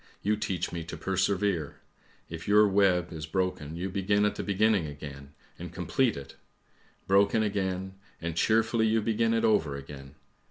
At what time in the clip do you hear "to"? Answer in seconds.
0.85-0.97